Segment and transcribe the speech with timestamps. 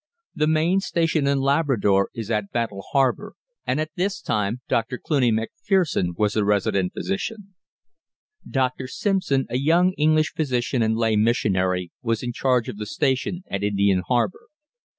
[0.33, 3.35] The main station in Labrador is at Battle Harbour,
[3.67, 4.97] and at this time Dr.
[4.97, 7.53] Cluny Macpherson was the resident physician.
[8.49, 8.87] Dr.
[8.87, 13.61] Simpson, a young English physician and lay missionary, was in charge of the station at
[13.61, 14.47] Indian Harbour.